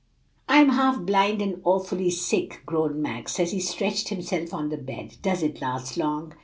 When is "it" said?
5.43-5.61